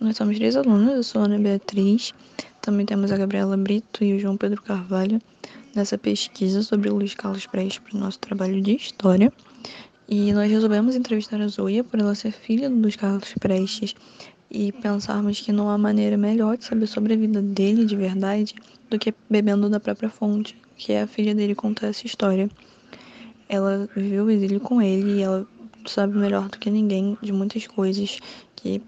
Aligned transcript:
nós 0.00 0.16
somos 0.16 0.36
três 0.36 0.56
alunos, 0.56 0.94
eu 0.94 1.02
sou 1.02 1.22
a 1.22 1.24
Ana 1.24 1.38
Beatriz, 1.38 2.12
também 2.60 2.84
temos 2.84 3.12
a 3.12 3.16
Gabriela 3.16 3.56
Brito 3.56 4.04
e 4.04 4.14
o 4.14 4.18
João 4.18 4.36
Pedro 4.36 4.62
Carvalho 4.62 5.20
nessa 5.74 5.98
pesquisa 5.98 6.62
sobre 6.62 6.90
Luiz 6.90 7.14
Carlos 7.14 7.46
Prestes 7.46 7.78
para 7.78 7.96
o 7.96 8.00
nosso 8.00 8.18
trabalho 8.18 8.60
de 8.60 8.74
História. 8.74 9.32
E 10.08 10.32
nós 10.32 10.50
resolvemos 10.50 10.94
entrevistar 10.94 11.40
a 11.40 11.48
Zoia 11.48 11.82
por 11.82 11.98
ela 11.98 12.14
ser 12.14 12.32
filha 12.32 12.68
do 12.68 12.76
Luiz 12.76 12.96
Carlos 12.96 13.32
Prestes 13.40 13.94
e 14.50 14.70
pensarmos 14.72 15.40
que 15.40 15.52
não 15.52 15.68
há 15.68 15.78
maneira 15.78 16.16
melhor 16.16 16.56
de 16.56 16.64
saber 16.64 16.86
sobre 16.86 17.14
a 17.14 17.16
vida 17.16 17.40
dele 17.42 17.84
de 17.84 17.96
verdade 17.96 18.54
do 18.90 18.98
que 18.98 19.14
bebendo 19.28 19.68
da 19.68 19.80
própria 19.80 20.08
fonte, 20.08 20.56
que 20.76 20.92
é 20.92 21.02
a 21.02 21.06
filha 21.06 21.34
dele 21.34 21.54
contar 21.54 21.88
essa 21.88 22.06
história. 22.06 22.48
Ela 23.48 23.88
viveu 23.96 24.24
o 24.24 24.30
exílio 24.30 24.60
com 24.60 24.80
ele 24.80 25.18
e 25.18 25.22
ela 25.22 25.46
sabe 25.86 26.16
melhor 26.16 26.48
do 26.48 26.58
que 26.58 26.70
ninguém 26.70 27.16
de 27.20 27.32
muitas 27.32 27.66
coisas 27.66 28.18
que 28.54 28.80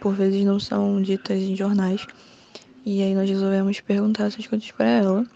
por 0.00 0.14
vezes 0.14 0.44
não 0.44 0.60
são 0.60 1.00
ditas 1.00 1.38
em 1.38 1.56
jornais. 1.56 2.06
E 2.84 3.02
aí 3.02 3.14
nós 3.14 3.30
resolvemos 3.30 3.80
perguntar 3.80 4.24
essas 4.24 4.46
coisas 4.46 4.70
para 4.72 4.86
ela. 4.86 5.26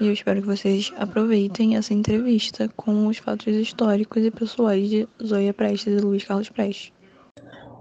E 0.00 0.06
eu 0.06 0.12
espero 0.12 0.40
que 0.40 0.46
vocês 0.46 0.92
aproveitem 0.96 1.76
essa 1.76 1.92
entrevista 1.92 2.68
com 2.76 3.06
os 3.06 3.18
fatos 3.18 3.54
históricos 3.54 4.24
e 4.24 4.30
pessoais 4.30 4.88
de 4.88 5.08
Zoya 5.24 5.52
Prestes 5.52 5.98
e 5.98 6.00
Luiz 6.00 6.24
Carlos 6.24 6.48
Prestes. 6.48 6.93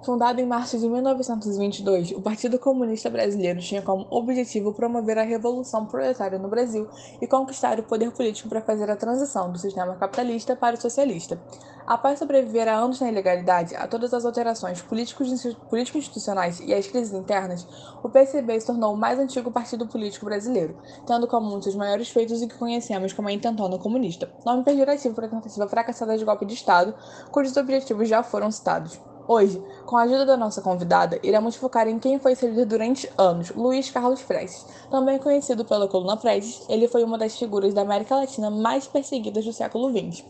Fundado 0.04 0.42
em 0.42 0.46
março 0.46 0.78
de 0.78 0.90
1922, 0.90 2.12
o 2.12 2.20
Partido 2.20 2.60
Comunista 2.60 3.10
Brasileiro 3.10 3.62
tinha 3.62 3.82
como 3.82 4.06
objetivo 4.10 4.74
promover 4.74 5.18
a 5.18 5.24
revolução 5.24 5.86
proletária 5.86 6.38
no 6.38 6.50
Brasil 6.50 6.90
e 7.22 7.28
conquistar 7.28 7.80
o 7.80 7.84
poder 7.84 8.12
político 8.12 8.50
para 8.50 8.62
fazer 8.62 8.92
a 8.92 8.98
transição 8.98 9.50
do 9.50 9.58
sistema 9.58 9.96
capitalista 9.96 10.58
para 10.58 10.76
o 10.76 10.82
socialista. 10.82 11.40
Após 11.88 12.20
sobreviver 12.20 12.68
a 12.68 12.76
anos 12.76 13.00
na 13.00 13.10
ilegalidade, 13.10 13.78
a 13.78 13.88
todas 13.88 14.14
as 14.14 14.26
alterações 14.26 14.82
político-institucionais 14.82 16.60
e 16.60 16.74
às 16.74 16.86
crises 16.86 17.14
internas, 17.14 17.66
o 18.04 18.10
PCB 18.10 18.60
se 18.60 18.68
tornou 18.68 18.94
o 18.94 18.98
mais 18.98 19.18
antigo 19.18 19.52
partido 19.52 19.88
político 19.88 20.26
brasileiro, 20.26 20.78
tendo 21.08 21.28
como 21.28 21.56
um 21.56 21.60
dos 21.60 21.76
maiores 21.76 22.10
feitos 22.10 22.42
o 22.42 22.48
que 22.50 22.58
conhecemos 22.58 23.14
como 23.14 23.30
a 23.30 23.32
intentona 23.32 23.80
comunista, 23.80 24.30
nome 24.46 24.66
pejorativo 24.66 25.16
para 25.16 25.28
a 25.28 25.30
tentativa 25.30 25.68
fracassada 25.70 26.18
de 26.18 26.26
golpe 26.26 26.46
de 26.46 26.56
Estado, 26.56 26.94
cujos 27.32 27.56
objetivos 27.56 28.10
já 28.10 28.22
foram 28.22 28.52
citados. 28.52 29.00
Hoje, 29.26 29.62
com 29.86 29.96
a 29.96 30.04
ajuda 30.04 30.26
da 30.26 30.38
nossa 30.38 30.62
convidada, 30.62 31.18
iremos 31.24 31.56
focar 31.56 31.88
em 31.88 31.98
quem 31.98 32.20
foi 32.20 32.36
seu 32.36 32.50
líder 32.50 32.66
durante 32.66 33.10
anos, 33.18 33.52
Luiz 33.52 33.90
Carlos 33.90 34.22
Prestes. 34.22 34.66
Também 34.92 35.18
conhecido 35.18 35.64
pela 35.64 35.88
coluna 35.88 36.18
Prestes, 36.18 36.66
ele 36.68 36.90
foi 36.90 37.04
uma 37.04 37.18
das 37.18 37.38
figuras 37.38 37.74
da 37.74 37.82
América 37.82 38.16
Latina 38.16 38.50
mais 38.50 38.86
perseguidas 38.86 39.46
do 39.46 39.54
século 39.54 39.90
XX. 39.90 40.26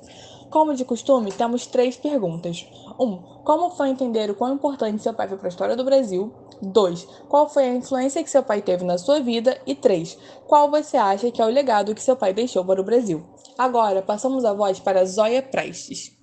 Como 0.52 0.76
de 0.76 0.86
costume, 0.86 1.32
temos 1.32 1.66
três 1.66 1.98
perguntas. 1.98 2.68
1. 3.00 3.04
Um, 3.04 3.18
como 3.44 3.72
foi 3.72 3.90
entender 3.90 4.30
o 4.30 4.36
quão 4.36 4.54
importante 4.54 5.02
seu 5.02 5.12
pai 5.12 5.28
foi 5.28 5.38
para 5.38 5.48
a 5.48 5.50
história 5.50 5.76
do 5.76 5.84
Brasil? 5.84 6.32
2. 6.62 7.08
Qual 7.28 7.50
foi 7.50 7.64
a 7.64 7.76
influência 7.76 8.24
que 8.24 8.30
seu 8.30 8.44
pai 8.44 8.62
teve 8.62 8.86
na 8.86 9.00
sua 9.00 9.20
vida? 9.20 9.60
E 9.66 9.74
3. 9.74 10.16
Qual 10.46 10.70
você 10.70 10.98
acha 10.98 11.32
que 11.32 11.42
é 11.42 11.46
o 11.46 11.50
legado 11.50 11.96
que 11.96 12.04
seu 12.04 12.16
pai 12.16 12.32
deixou 12.32 12.64
para 12.64 12.80
o 12.80 12.84
Brasil? 12.84 13.24
Agora, 13.58 14.04
passamos 14.04 14.46
a 14.46 14.54
voz 14.54 14.80
para 14.80 15.04
Zóia 15.06 15.42
Prestes. 15.42 16.23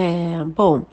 É, 0.00 0.44
bom, 0.44 0.84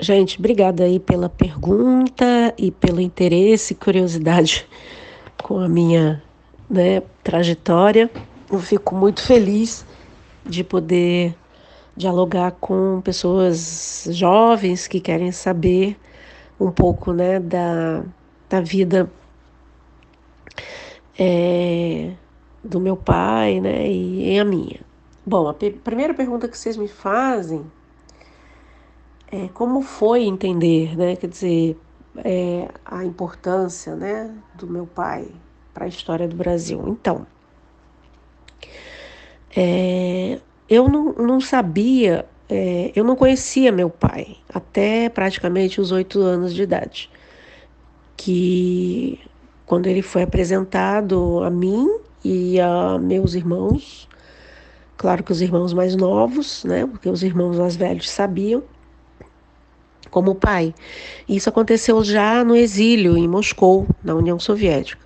gente, 0.00 0.38
obrigada 0.38 0.84
aí 0.84 0.98
pela 0.98 1.28
pergunta 1.28 2.24
e 2.56 2.70
pelo 2.70 2.98
interesse 2.98 3.74
e 3.74 3.76
curiosidade 3.76 4.66
com 5.44 5.58
a 5.58 5.68
minha 5.68 6.22
né, 6.70 7.02
trajetória. 7.22 8.10
Eu 8.50 8.58
fico 8.58 8.94
muito 8.94 9.20
feliz 9.20 9.84
de 10.46 10.64
poder 10.64 11.36
dialogar 11.94 12.52
com 12.52 13.02
pessoas 13.02 14.08
jovens 14.12 14.88
que 14.88 14.98
querem 14.98 15.30
saber 15.30 15.94
um 16.58 16.70
pouco 16.70 17.12
né, 17.12 17.38
da, 17.38 18.02
da 18.48 18.62
vida 18.62 19.10
é, 21.18 22.12
do 22.64 22.80
meu 22.80 22.96
pai 22.96 23.60
né, 23.60 23.86
e 23.86 24.40
a 24.40 24.44
minha. 24.44 24.85
Bom, 25.28 25.48
a 25.48 25.54
primeira 25.54 26.14
pergunta 26.14 26.46
que 26.46 26.56
vocês 26.56 26.76
me 26.76 26.86
fazem 26.86 27.66
é 29.26 29.48
como 29.48 29.82
foi 29.82 30.22
entender, 30.22 30.96
né? 30.96 31.16
Quer 31.16 31.26
dizer, 31.26 31.76
é, 32.18 32.68
a 32.84 33.04
importância, 33.04 33.96
né, 33.96 34.32
do 34.54 34.68
meu 34.68 34.86
pai 34.86 35.26
para 35.74 35.86
a 35.86 35.88
história 35.88 36.28
do 36.28 36.36
Brasil. 36.36 36.80
Então, 36.86 37.26
é, 39.56 40.38
eu 40.70 40.88
não, 40.88 41.12
não 41.14 41.40
sabia, 41.40 42.24
é, 42.48 42.92
eu 42.94 43.02
não 43.02 43.16
conhecia 43.16 43.72
meu 43.72 43.90
pai 43.90 44.36
até 44.54 45.08
praticamente 45.08 45.80
os 45.80 45.90
oito 45.90 46.20
anos 46.20 46.54
de 46.54 46.62
idade, 46.62 47.10
que 48.16 49.20
quando 49.66 49.88
ele 49.88 50.02
foi 50.02 50.22
apresentado 50.22 51.42
a 51.42 51.50
mim 51.50 51.98
e 52.24 52.60
a 52.60 52.96
meus 52.96 53.34
irmãos 53.34 54.08
Claro 54.96 55.22
que 55.22 55.32
os 55.32 55.42
irmãos 55.42 55.72
mais 55.72 55.94
novos, 55.94 56.64
né? 56.64 56.86
Porque 56.86 57.08
os 57.08 57.22
irmãos 57.22 57.58
mais 57.58 57.76
velhos 57.76 58.08
sabiam, 58.08 58.62
como 60.10 60.34
pai. 60.34 60.74
Isso 61.28 61.48
aconteceu 61.48 62.02
já 62.02 62.42
no 62.42 62.56
exílio 62.56 63.16
em 63.16 63.28
Moscou, 63.28 63.86
na 64.02 64.14
União 64.14 64.38
Soviética. 64.38 65.04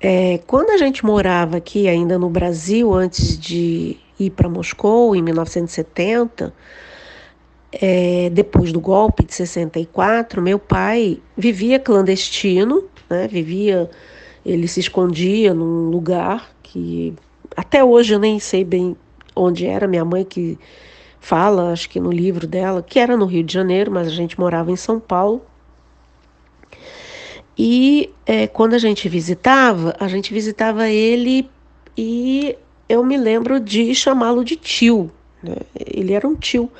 É, 0.00 0.38
quando 0.46 0.70
a 0.70 0.78
gente 0.78 1.04
morava 1.04 1.58
aqui 1.58 1.86
ainda 1.86 2.18
no 2.18 2.30
Brasil, 2.30 2.94
antes 2.94 3.38
de 3.38 3.98
ir 4.18 4.30
para 4.30 4.48
Moscou, 4.48 5.14
em 5.14 5.22
1970, 5.22 6.54
é, 7.72 8.30
depois 8.30 8.72
do 8.72 8.80
golpe 8.80 9.24
de 9.24 9.34
64, 9.34 10.40
meu 10.40 10.58
pai 10.58 11.20
vivia 11.36 11.78
clandestino, 11.78 12.84
né? 13.10 13.28
Vivia, 13.28 13.90
ele 14.44 14.66
se 14.66 14.80
escondia 14.80 15.52
num 15.52 15.90
lugar 15.90 16.50
que 16.62 17.14
até 17.60 17.84
hoje 17.84 18.14
eu 18.14 18.18
nem 18.18 18.40
sei 18.40 18.64
bem 18.64 18.96
onde 19.36 19.66
era, 19.66 19.86
minha 19.86 20.02
mãe 20.02 20.24
que 20.24 20.58
fala, 21.20 21.72
acho 21.72 21.90
que 21.90 22.00
no 22.00 22.10
livro 22.10 22.46
dela, 22.46 22.82
que 22.82 22.98
era 22.98 23.18
no 23.18 23.26
Rio 23.26 23.44
de 23.44 23.52
Janeiro, 23.52 23.90
mas 23.90 24.08
a 24.08 24.10
gente 24.10 24.40
morava 24.40 24.72
em 24.72 24.76
São 24.76 24.98
Paulo. 24.98 25.42
E 27.58 28.08
é, 28.24 28.46
quando 28.46 28.72
a 28.72 28.78
gente 28.78 29.06
visitava, 29.10 29.94
a 30.00 30.08
gente 30.08 30.32
visitava 30.32 30.88
ele 30.88 31.50
e 31.98 32.56
eu 32.88 33.04
me 33.04 33.18
lembro 33.18 33.60
de 33.60 33.94
chamá-lo 33.94 34.42
de 34.42 34.56
tio. 34.56 35.10
Né? 35.42 35.56
Ele 35.78 36.14
era 36.14 36.26
um 36.26 36.34
tio. 36.34 36.72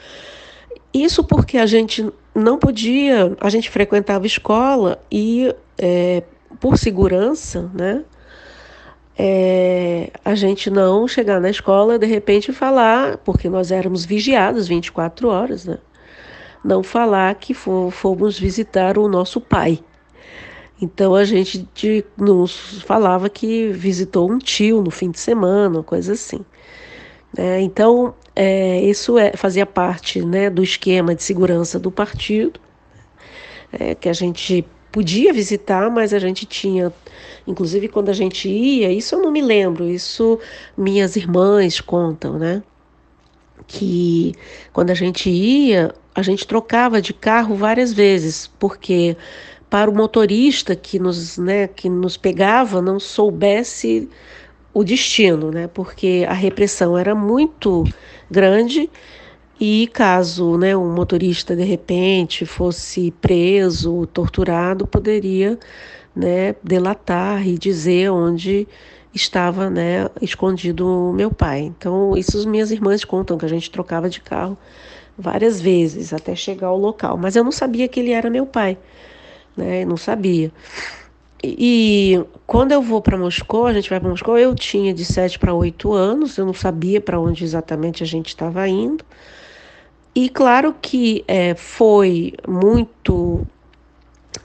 Isso 0.94 1.22
porque 1.22 1.58
a 1.58 1.66
gente 1.66 2.10
não 2.34 2.58
podia, 2.58 3.36
a 3.38 3.50
gente 3.50 3.68
frequentava 3.68 4.26
escola 4.26 4.98
e 5.12 5.54
é, 5.76 6.22
por 6.58 6.78
segurança, 6.78 7.70
né? 7.74 8.02
É, 9.22 10.10
a 10.24 10.34
gente 10.34 10.70
não 10.70 11.06
chegar 11.06 11.38
na 11.42 11.50
escola 11.50 11.98
de 11.98 12.06
repente 12.06 12.54
falar, 12.54 13.18
porque 13.18 13.50
nós 13.50 13.70
éramos 13.70 14.02
vigiados 14.02 14.66
24 14.66 15.28
horas, 15.28 15.66
né? 15.66 15.76
Não 16.64 16.82
falar 16.82 17.34
que 17.34 17.52
fomos 17.52 18.38
visitar 18.38 18.96
o 18.96 19.06
nosso 19.08 19.38
pai. 19.38 19.78
Então 20.80 21.14
a 21.14 21.24
gente 21.24 21.68
de, 21.74 22.02
nos 22.16 22.80
falava 22.82 23.28
que 23.28 23.68
visitou 23.68 24.30
um 24.30 24.38
tio 24.38 24.80
no 24.80 24.90
fim 24.90 25.10
de 25.10 25.20
semana, 25.20 25.82
coisa 25.82 26.14
assim. 26.14 26.42
É, 27.36 27.60
então 27.60 28.14
é, 28.34 28.80
isso 28.80 29.18
é, 29.18 29.32
fazia 29.36 29.66
parte 29.66 30.24
né, 30.24 30.48
do 30.48 30.62
esquema 30.62 31.14
de 31.14 31.22
segurança 31.22 31.78
do 31.78 31.90
partido, 31.90 32.58
é, 33.70 33.94
que 33.94 34.08
a 34.08 34.14
gente 34.14 34.66
podia 34.90 35.32
visitar, 35.32 35.90
mas 35.90 36.12
a 36.12 36.18
gente 36.18 36.46
tinha, 36.46 36.92
inclusive 37.46 37.88
quando 37.88 38.08
a 38.08 38.12
gente 38.12 38.48
ia, 38.48 38.90
isso 38.92 39.14
eu 39.14 39.22
não 39.22 39.30
me 39.30 39.40
lembro, 39.40 39.88
isso 39.88 40.38
minhas 40.76 41.16
irmãs 41.16 41.80
contam, 41.80 42.38
né? 42.38 42.62
Que 43.66 44.34
quando 44.72 44.90
a 44.90 44.94
gente 44.94 45.30
ia, 45.30 45.94
a 46.14 46.22
gente 46.22 46.46
trocava 46.46 47.00
de 47.00 47.12
carro 47.12 47.54
várias 47.54 47.92
vezes, 47.92 48.50
porque 48.58 49.16
para 49.68 49.90
o 49.90 49.94
motorista 49.94 50.74
que 50.74 50.98
nos, 50.98 51.38
né, 51.38 51.68
que 51.68 51.88
nos 51.88 52.16
pegava 52.16 52.82
não 52.82 52.98
soubesse 52.98 54.08
o 54.74 54.82
destino, 54.82 55.50
né? 55.50 55.68
Porque 55.68 56.24
a 56.28 56.32
repressão 56.32 56.98
era 56.98 57.14
muito 57.14 57.84
grande 58.30 58.90
e 59.60 59.86
caso 59.88 60.56
né, 60.56 60.74
um 60.74 60.90
motorista 60.94 61.54
de 61.54 61.64
repente 61.64 62.46
fosse 62.46 63.10
preso, 63.20 64.06
torturado, 64.06 64.86
poderia 64.86 65.58
né, 66.16 66.54
delatar 66.64 67.46
e 67.46 67.58
dizer 67.58 68.10
onde 68.10 68.66
estava 69.14 69.68
né, 69.68 70.08
escondido 70.22 71.12
meu 71.14 71.30
pai. 71.30 71.60
Então, 71.60 72.16
isso 72.16 72.38
as 72.38 72.46
minhas 72.46 72.70
irmãs 72.70 73.04
contam 73.04 73.36
que 73.36 73.44
a 73.44 73.48
gente 73.48 73.70
trocava 73.70 74.08
de 74.08 74.20
carro 74.22 74.56
várias 75.18 75.60
vezes 75.60 76.14
até 76.14 76.34
chegar 76.34 76.68
ao 76.68 76.78
local. 76.78 77.18
Mas 77.18 77.36
eu 77.36 77.44
não 77.44 77.52
sabia 77.52 77.86
que 77.86 78.00
ele 78.00 78.12
era 78.12 78.30
meu 78.30 78.46
pai, 78.46 78.78
né? 79.54 79.84
Não 79.84 79.96
sabia. 79.96 80.50
E 81.42 82.22
quando 82.46 82.72
eu 82.72 82.80
vou 82.80 83.00
para 83.02 83.16
Moscou, 83.16 83.66
a 83.66 83.72
gente 83.72 83.90
vai 83.90 84.00
para 84.00 84.08
Moscou, 84.08 84.38
eu 84.38 84.54
tinha 84.54 84.92
de 84.94 85.04
7 85.04 85.38
para 85.38 85.52
8 85.52 85.92
anos, 85.92 86.38
eu 86.38 86.46
não 86.46 86.54
sabia 86.54 87.00
para 87.00 87.18
onde 87.20 87.44
exatamente 87.44 88.02
a 88.02 88.06
gente 88.06 88.28
estava 88.28 88.66
indo. 88.68 89.04
E 90.14 90.28
claro 90.28 90.74
que 90.80 91.24
é, 91.28 91.54
foi 91.54 92.34
muito 92.46 93.46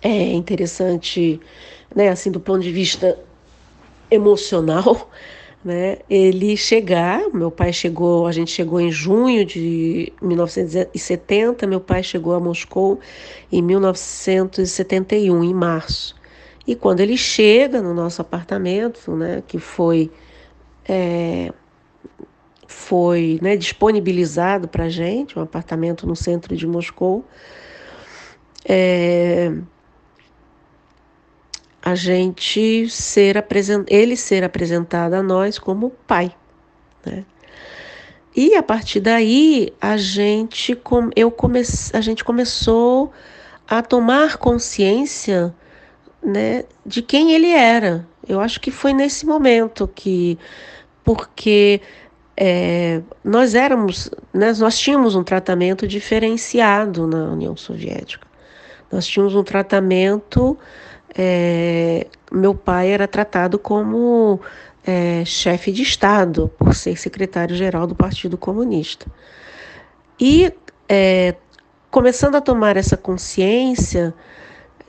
é, 0.02 0.34
interessante, 0.34 1.40
né, 1.96 2.10
assim, 2.10 2.30
do 2.30 2.40
ponto 2.40 2.62
de 2.62 2.72
vista 2.72 3.18
emocional, 4.12 5.10
né, 5.66 5.98
ele 6.08 6.56
chegar, 6.56 7.28
meu 7.34 7.50
pai 7.50 7.74
chegou, 7.74 8.28
a 8.28 8.32
gente 8.32 8.52
chegou 8.52 8.80
em 8.80 8.92
junho 8.92 9.44
de 9.44 10.14
1970, 10.22 11.66
meu 11.66 11.80
pai 11.80 12.04
chegou 12.04 12.36
a 12.36 12.40
Moscou 12.40 13.00
em 13.52 13.64
1971, 13.64 15.44
em 15.44 15.54
março. 15.54 16.16
E 16.68 16.76
quando 16.76 17.00
ele 17.00 17.18
chega 17.18 17.82
no 17.82 17.94
nosso 17.94 18.22
apartamento, 18.22 19.12
né, 19.16 19.42
que 19.48 19.58
foi 19.58 20.12
é, 20.88 21.52
foi 22.76 23.40
né, 23.42 23.56
disponibilizado 23.56 24.68
para 24.68 24.84
a 24.84 24.90
gente, 24.90 25.40
um 25.40 25.42
apartamento 25.42 26.06
no 26.06 26.16
centro 26.16 26.56
de 26.56 26.68
Moscou, 26.68 27.26
é, 28.64 29.52
a 31.82 31.96
gente 31.96 32.88
ser 32.90 33.38
apresent... 33.38 33.88
ele 33.90 34.18
ser 34.18 34.44
apresentado 34.44 35.14
a 35.14 35.24
nós 35.24 35.58
como 35.58 35.90
pai, 36.06 36.36
né? 37.04 37.26
E 38.36 38.56
a 38.56 38.62
partir 38.62 39.00
daí 39.00 39.74
a 39.80 39.96
gente 39.96 40.78
eu 41.16 41.32
come... 41.32 41.62
a 41.94 42.02
gente 42.02 42.24
começou 42.24 43.12
a 43.68 43.82
tomar 43.82 44.38
consciência, 44.38 45.56
né, 46.22 46.66
de 46.86 47.02
quem 47.02 47.32
ele 47.32 47.50
era. 47.50 48.06
Eu 48.28 48.42
acho 48.42 48.60
que 48.60 48.70
foi 48.70 48.94
nesse 48.94 49.26
momento 49.26 49.88
que 49.88 50.38
porque 51.06 51.80
é, 52.38 53.02
nós 53.24 53.56
éramos, 53.56 54.10
né, 54.34 54.54
nós 54.60 54.78
tínhamos 54.78 55.16
um 55.16 55.24
tratamento 55.24 55.88
diferenciado 55.88 57.08
na 57.08 57.32
União 57.32 57.56
Soviética. 57.56 58.26
Nós 58.92 59.08
tínhamos 59.08 59.36
um 59.36 59.44
tratamento 59.44 60.58
é, 61.18 62.08
meu 62.30 62.54
pai 62.54 62.92
era 62.92 63.08
tratado 63.08 63.58
como 63.58 64.42
é, 64.86 65.24
chefe 65.24 65.72
de 65.72 65.82
Estado, 65.82 66.52
por 66.60 66.76
ser 66.76 66.98
secretário-geral 66.98 67.88
do 67.88 67.96
Partido 67.96 68.38
Comunista. 68.38 69.06
E 70.20 70.52
é, 70.90 71.36
começando 71.90 72.36
a 72.36 72.42
tomar 72.42 72.76
essa 72.76 72.98
consciência, 72.98 74.14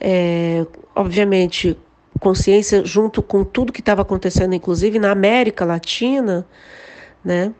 é, 0.01 0.67
obviamente, 0.95 1.79
consciência 2.19 2.85
junto 2.85 3.23
com 3.23 3.45
tudo 3.45 3.73
que 3.73 3.81
estava 3.81 4.03
acontecendo, 4.03 4.55
inclusive 4.55 4.99
na 4.99 5.13
América 5.13 5.65
Latina, 5.65 6.45
né? 7.26 7.52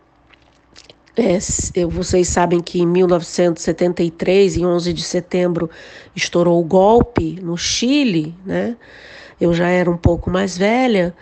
É, 1.16 1.38
vocês 1.86 2.28
sabem 2.28 2.60
que 2.60 2.80
em 2.80 2.86
1973, 2.86 4.58
em 4.58 4.66
11 4.66 4.92
de 4.92 5.02
setembro, 5.02 5.68
estourou 6.14 6.60
o 6.60 6.64
golpe 6.64 7.40
no 7.42 7.56
Chile, 7.56 8.34
né? 8.44 8.76
Eu 9.40 9.52
já 9.52 9.68
era 9.68 9.90
um 9.90 9.96
pouco 9.96 10.30
mais 10.30 10.56
velha 10.56 11.14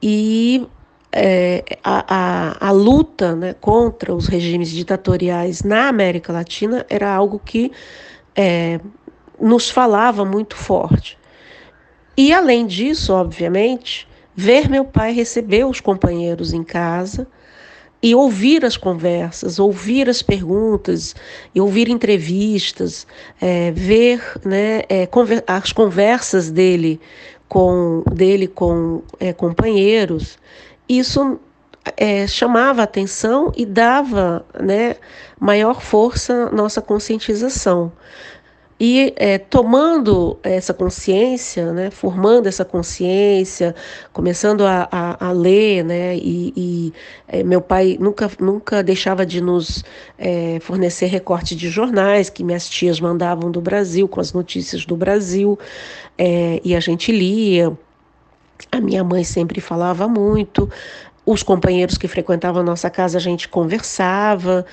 e 0.00 0.66
é, 1.12 1.64
a, 1.82 2.04
a, 2.08 2.68
a, 2.68 2.70
luta 2.70 3.34
né, 3.34 3.54
contra 3.60 4.14
os 4.14 4.26
regimes 4.26 4.70
ditatoriais 4.70 5.62
na 5.62 5.88
América 5.88 6.32
Latina 6.32 6.84
era 6.88 7.12
algo 7.12 7.40
que 7.44 7.70
é, 8.34 8.80
nos 9.40 9.70
falava 9.70 10.24
muito 10.24 10.56
forte. 10.56 11.18
E 12.16 12.32
além 12.32 12.66
disso, 12.66 13.12
obviamente, 13.12 14.08
ver 14.34 14.68
meu 14.68 14.84
pai 14.84 15.12
receber 15.12 15.66
os 15.66 15.80
companheiros 15.80 16.52
em 16.52 16.64
casa 16.64 17.26
e 18.02 18.14
ouvir 18.14 18.64
as 18.64 18.76
conversas, 18.76 19.58
ouvir 19.58 20.08
as 20.08 20.22
perguntas, 20.22 21.14
ouvir 21.54 21.88
entrevistas, 21.88 23.06
é, 23.40 23.70
ver 23.72 24.22
né, 24.44 24.82
é, 24.88 25.06
conver 25.06 25.42
as 25.46 25.72
conversas 25.72 26.50
dele 26.50 27.00
com, 27.48 28.02
dele 28.12 28.46
com 28.46 29.02
é, 29.18 29.32
companheiros, 29.32 30.38
isso 30.88 31.38
é, 31.96 32.26
chamava 32.26 32.82
atenção 32.82 33.52
e 33.56 33.64
dava 33.64 34.44
né, 34.60 34.96
maior 35.38 35.80
força 35.80 36.48
à 36.48 36.50
nossa 36.50 36.82
conscientização. 36.82 37.92
E 38.78 39.14
é, 39.16 39.38
tomando 39.38 40.38
essa 40.42 40.74
consciência, 40.74 41.72
né, 41.72 41.90
formando 41.90 42.46
essa 42.46 42.62
consciência, 42.62 43.74
começando 44.12 44.66
a, 44.66 44.86
a, 44.92 45.28
a 45.28 45.32
ler, 45.32 45.82
né, 45.82 46.14
e, 46.16 46.52
e 46.54 46.92
é, 47.26 47.42
meu 47.42 47.62
pai 47.62 47.96
nunca, 47.98 48.30
nunca 48.38 48.82
deixava 48.82 49.24
de 49.24 49.40
nos 49.40 49.82
é, 50.18 50.58
fornecer 50.60 51.06
recortes 51.06 51.56
de 51.56 51.70
jornais 51.70 52.28
que 52.28 52.44
minhas 52.44 52.68
tias 52.68 53.00
mandavam 53.00 53.50
do 53.50 53.62
Brasil, 53.62 54.06
com 54.06 54.20
as 54.20 54.34
notícias 54.34 54.84
do 54.84 54.94
Brasil, 54.94 55.58
é, 56.18 56.60
e 56.62 56.76
a 56.76 56.80
gente 56.80 57.10
lia. 57.10 57.72
A 58.70 58.80
minha 58.80 59.04
mãe 59.04 59.24
sempre 59.24 59.60
falava 59.60 60.06
muito, 60.06 60.68
os 61.26 61.42
companheiros 61.42 61.98
que 61.98 62.06
frequentavam 62.06 62.62
a 62.62 62.64
nossa 62.64 62.88
casa 62.88 63.18
a 63.18 63.20
gente 63.20 63.48
conversava, 63.48 64.64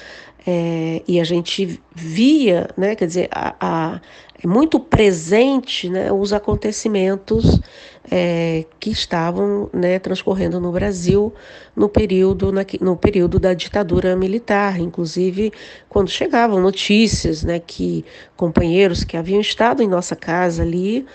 é, 0.46 1.02
e 1.08 1.20
a 1.20 1.24
gente 1.24 1.82
via, 1.96 2.70
né, 2.78 2.96
quer 2.96 3.08
dizer, 3.08 3.30
a, 3.32 3.56
a, 3.60 4.02
é 4.44 4.48
muito 4.48 4.78
presente 4.78 5.88
né, 5.88 6.12
os 6.12 6.34
acontecimentos 6.34 7.62
é, 8.12 8.66
que 8.78 8.90
estavam 8.90 9.70
né, 9.72 10.00
transcorrendo 10.00 10.60
no 10.60 10.72
Brasil 10.72 11.34
no 11.74 11.88
período, 11.88 12.52
na, 12.52 12.66
no 12.82 12.98
período 12.98 13.40
da 13.40 13.54
ditadura 13.54 14.16
militar. 14.18 14.80
Inclusive, 14.80 15.54
quando 15.88 16.10
chegavam 16.10 16.60
notícias 16.60 17.44
né, 17.44 17.60
que 17.60 18.04
companheiros 18.36 19.06
que 19.06 19.16
haviam 19.16 19.40
estado 19.40 19.82
em 19.82 19.88
nossa 19.88 20.16
casa 20.16 20.62
ali, 20.62 21.06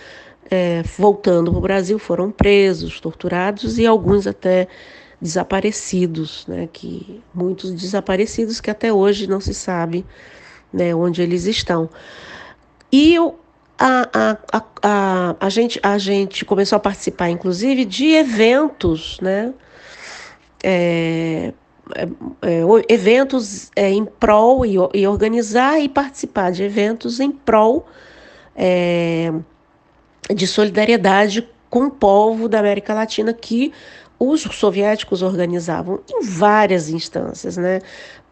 é, 0.49 0.81
voltando 0.97 1.51
para 1.51 1.59
o 1.59 1.61
Brasil, 1.61 1.99
foram 1.99 2.31
presos, 2.31 2.99
torturados 2.99 3.77
e 3.77 3.85
alguns 3.85 4.25
até 4.25 4.67
desaparecidos, 5.21 6.45
né, 6.47 6.69
que 6.71 7.21
muitos 7.33 7.71
desaparecidos 7.71 8.61
que 8.61 8.69
até 8.69 8.91
hoje 8.91 9.27
não 9.27 9.41
se 9.41 9.53
sabe 9.53 10.05
né, 10.71 10.95
onde 10.95 11.21
eles 11.21 11.45
estão. 11.45 11.89
E 12.91 13.13
eu, 13.13 13.37
a, 13.77 14.09
a, 14.13 14.63
a, 14.81 15.35
a, 15.39 15.49
gente, 15.49 15.79
a 15.83 15.97
gente 15.97 16.45
começou 16.45 16.77
a 16.77 16.79
participar, 16.79 17.29
inclusive, 17.29 17.85
de 17.85 18.13
eventos, 18.13 19.19
né? 19.21 19.53
É, 20.63 21.53
é, 21.95 22.03
é 22.41 22.63
eventos 22.89 23.71
é, 23.75 23.89
em 23.89 24.05
prol 24.05 24.65
e, 24.65 24.75
e, 24.93 25.07
organizar 25.07 25.79
e 25.79 25.87
participar 25.87 26.51
de 26.51 26.63
eventos 26.63 27.19
em 27.19 27.31
prol 27.31 27.87
é, 28.55 29.31
de 30.29 30.45
solidariedade 30.45 31.47
com 31.69 31.85
o 31.85 31.91
povo 31.91 32.49
da 32.49 32.59
América 32.59 32.93
Latina 32.93 33.33
que 33.33 33.71
os 34.19 34.41
soviéticos 34.41 35.21
organizavam 35.21 36.01
em 36.09 36.21
várias 36.21 36.89
instâncias, 36.89 37.55
né? 37.57 37.79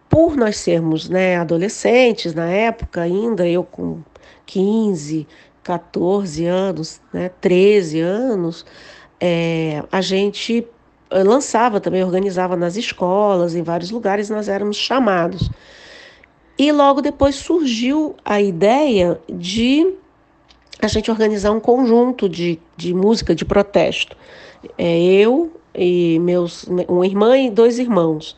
Por 0.10 0.36
nós 0.36 0.58
sermos 0.58 1.10
né, 1.10 1.38
adolescentes 1.38 2.34
na 2.34 2.48
época 2.50 3.02
ainda, 3.02 3.48
eu 3.48 3.64
com 3.64 4.02
15, 4.46 5.28
14 5.64 6.46
anos, 6.46 7.02
né, 7.12 7.30
13 7.42 8.00
anos, 8.00 8.66
é, 9.20 9.84
a 9.92 10.00
gente 10.02 10.66
eh, 11.10 11.24
lançava 11.24 11.80
também, 11.80 12.04
organizava 12.04 12.56
nas 12.56 12.76
escolas, 12.78 13.56
em 13.56 13.64
vários 13.64 13.92
lugares 13.92 14.30
nós 14.30 14.48
éramos 14.48 14.78
chamados. 14.78 15.50
E 16.58 16.72
logo 16.72 17.02
depois 17.02 17.36
surgiu 17.36 18.16
a 18.26 18.42
ideia 18.42 19.20
de 19.30 19.94
a 20.82 20.88
gente 20.88 21.10
organizar 21.10 21.52
um 21.52 21.60
conjunto 21.60 22.28
de, 22.28 22.60
de 22.76 22.94
música 22.94 23.34
de 23.34 23.46
protesto. 23.46 24.16
É, 24.78 25.00
eu, 25.00 25.57
e 25.78 26.20
meus 26.20 26.64
uma 26.88 27.06
irmã 27.06 27.38
e 27.38 27.50
dois 27.50 27.78
irmãos. 27.80 28.36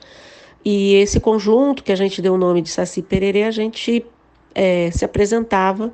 E 0.63 0.95
esse 0.95 1.19
conjunto 1.19 1.83
que 1.83 1.91
a 1.91 1.95
gente 1.95 2.21
deu 2.21 2.33
o 2.33 2.37
nome 2.37 2.61
de 2.61 2.69
Saci 2.69 3.01
Pererê, 3.01 3.43
a 3.43 3.51
gente 3.51 4.05
é, 4.53 4.91
se 4.91 5.05
apresentava 5.05 5.93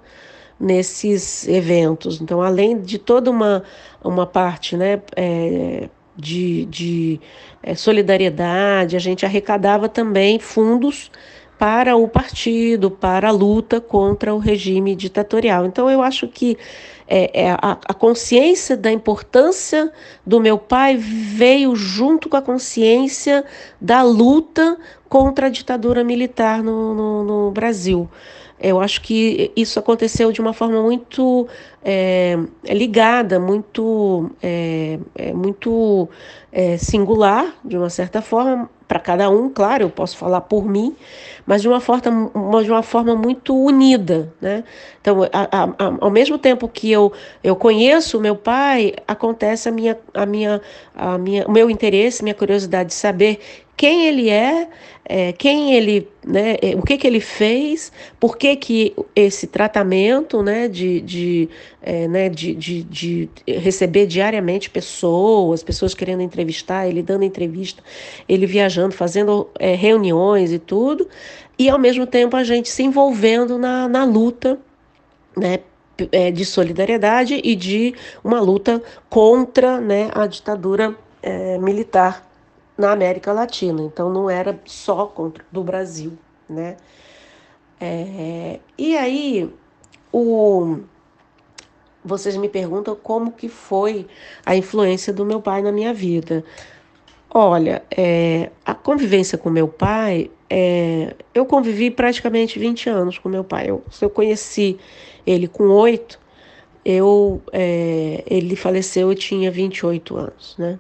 nesses 0.60 1.48
eventos. 1.48 2.20
Então, 2.20 2.42
além 2.42 2.80
de 2.82 2.98
toda 2.98 3.30
uma, 3.30 3.64
uma 4.04 4.26
parte 4.26 4.76
né, 4.76 5.02
é, 5.16 5.90
de, 6.16 6.66
de 6.66 7.20
é, 7.62 7.76
solidariedade, 7.76 8.96
a 8.96 9.00
gente 9.00 9.26
arrecadava 9.26 9.88
também 9.88 10.40
fundos 10.40 11.12
para 11.58 11.96
o 11.96 12.08
partido, 12.08 12.92
para 12.92 13.30
a 13.30 13.32
luta 13.32 13.80
contra 13.80 14.34
o 14.34 14.38
regime 14.38 14.96
ditatorial. 14.96 15.66
Então, 15.66 15.90
eu 15.90 16.02
acho 16.02 16.28
que 16.28 16.58
é, 17.08 17.46
é, 17.46 17.52
a, 17.52 17.78
a, 17.86 17.94
consciência 17.94 18.76
da 18.76 18.92
importância 18.92 19.92
do 20.26 20.40
meu 20.40 20.58
pai 20.58 20.98
veio 20.98 21.76
junto 21.76 22.28
com 22.28 22.36
a 22.36 22.42
consciência 22.42 23.46
da 23.80 24.02
luta 24.02 24.78
contra 25.08 25.46
a 25.48 25.50
ditadura 25.50 26.04
militar 26.04 26.64
no, 26.64 26.96
no, 26.96 27.24
no 27.24 27.52
Brasil. 27.52 28.10
Eu 28.60 28.80
acho 28.80 29.02
que 29.02 29.52
isso 29.56 29.78
aconteceu 29.78 30.32
de 30.32 30.42
uma 30.42 30.54
forma 30.54 30.82
muito 30.82 31.48
é, 31.84 32.38
ligada, 32.64 33.40
muito, 33.40 34.32
é, 34.42 34.98
é 35.14 35.34
muito 35.34 36.10
é, 36.52 36.78
singular, 36.78 37.54
de 37.64 37.78
uma 37.78 37.90
certa 37.90 38.22
forma, 38.22 38.70
para 38.88 39.00
cada 39.00 39.30
um, 39.30 39.50
claro, 39.50 39.84
eu 39.84 39.90
posso 39.90 40.16
falar 40.18 40.42
por 40.42 40.66
mim, 40.66 40.96
mas 41.46 41.62
de 41.62 41.68
uma 41.68 41.80
forma, 41.80 42.02
de 42.64 42.72
uma 42.72 42.84
forma 42.84 43.16
muito 43.16 43.56
unida, 43.56 44.32
né? 44.40 44.64
Então, 45.02 45.24
a, 45.24 45.30
a, 45.34 45.70
ao 46.02 46.10
mesmo 46.10 46.38
tempo 46.38 46.68
que 46.68 46.92
eu, 46.92 47.12
eu 47.44 47.56
conheço 47.56 48.18
o 48.18 48.22
meu 48.22 48.36
pai, 48.36 48.94
acontece 49.08 49.70
a 49.70 49.72
minha, 49.72 49.98
a 50.14 50.26
minha, 50.26 50.62
a 50.96 51.18
minha, 51.18 51.48
o 51.48 51.52
meu 51.52 51.70
interesse, 51.70 52.24
minha 52.24 52.36
curiosidade 52.36 52.90
de 52.90 52.96
saber 52.96 53.40
quem 53.78 54.06
ele 54.08 54.30
é, 54.30 54.68
é, 55.04 55.32
quem 55.34 55.74
ele, 55.74 56.08
né, 56.26 56.56
é, 56.62 56.76
o 56.76 56.82
que, 56.82 56.98
que 56.98 57.06
ele 57.06 57.20
fez, 57.20 57.92
por 58.20 58.38
que, 58.38 58.56
que 58.56 58.96
esse 59.16 59.48
tratamento 59.48 60.42
né, 60.42 60.68
de, 60.68 61.02
de, 61.02 61.50
é, 61.82 62.08
né, 62.08 62.30
de, 62.30 62.56
de, 62.56 62.84
de, 62.84 63.30
receber 63.48 64.08
diariamente 64.08 64.70
pessoas, 64.70 65.62
pessoas 65.62 65.94
querendo 65.94 66.22
entrevistar, 66.22 66.88
ele 66.88 67.04
dando 67.04 67.24
entrevista, 67.24 67.84
ele 68.28 68.46
viajando, 68.46 68.96
fazendo 68.96 69.48
é, 69.60 69.76
reuniões 69.76 70.52
e 70.52 70.58
tudo, 70.58 71.08
e 71.60 71.70
ao 71.70 71.78
mesmo 71.78 72.08
tempo 72.08 72.36
a 72.36 72.44
gente 72.44 72.70
se 72.70 72.82
envolvendo 72.82 73.58
na, 73.58 73.88
na 73.88 74.04
luta 74.04 74.58
né, 75.38 75.60
é, 76.12 76.32
de 76.32 76.46
solidariedade 76.46 77.40
e 77.44 77.56
de 77.56 77.94
uma 78.24 78.40
luta 78.40 78.82
contra 79.10 79.80
né, 79.80 80.10
a 80.14 80.26
ditadura 80.26 80.96
é, 81.22 81.58
militar 81.58 82.26
na 82.78 82.92
América 82.92 83.32
Latina. 83.32 83.82
Então 83.82 84.12
não 84.12 84.30
era 84.30 84.60
só 84.66 85.06
contra 85.06 85.44
do 85.52 85.64
Brasil, 85.64 86.14
né? 86.50 86.78
É, 87.80 88.60
e 88.78 88.98
aí 88.98 89.54
o 90.12 90.80
vocês 92.04 92.38
me 92.38 92.48
perguntam 92.48 92.96
como 92.96 93.32
que 93.32 93.50
foi 93.50 94.06
a 94.46 94.56
influência 94.56 95.12
do 95.12 95.26
meu 95.26 95.42
pai 95.42 95.64
na 95.64 95.72
minha 95.72 95.92
vida. 95.92 96.46
Olha, 97.34 97.84
é, 97.90 98.52
a 98.64 98.76
convivência 98.76 99.38
com 99.38 99.50
meu 99.50 99.68
pai, 99.68 100.30
é, 100.50 101.16
eu 101.34 101.46
convivi 101.46 101.90
praticamente 101.90 102.60
20 102.60 102.90
anos 102.90 103.18
com 103.18 103.28
meu 103.28 103.44
pai. 103.44 103.70
Eu, 103.70 103.84
eu 104.00 104.10
conheci 104.10 104.78
ele 105.26 105.48
com 105.48 105.68
oito, 105.70 106.20
eu, 106.86 107.42
é, 107.52 108.24
ele 108.28 108.56
faleceu, 108.56 109.10
eu 109.10 109.16
tinha 109.16 109.50
28 109.50 110.16
anos, 110.16 110.56
né? 110.58 110.80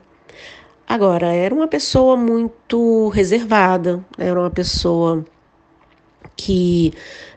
Agora, 0.87 1.33
era 1.33 1.53
uma 1.53 1.67
pessoa 1.67 2.15
muito 2.15 3.09
reservada, 3.09 4.05
era 4.17 4.39
uma 4.39 4.51
pessoa 4.51 5.25
que 6.35 6.93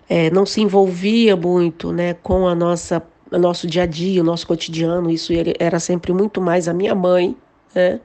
é, 0.08 0.30
não 0.30 0.44
se 0.44 0.60
envolvia 0.60 1.34
muito 1.36 1.92
né, 1.92 2.14
com 2.14 2.46
a 2.46 2.54
nossa, 2.54 3.02
o 3.30 3.38
nosso 3.38 3.66
dia 3.66 3.84
a 3.84 3.86
dia, 3.86 4.20
o 4.20 4.24
nosso 4.24 4.46
cotidiano. 4.46 5.10
Isso 5.10 5.32
era 5.58 5.80
sempre 5.80 6.12
muito 6.12 6.40
mais 6.40 6.68
a 6.68 6.74
minha 6.74 6.94
mãe, 6.94 7.36
né? 7.74 8.00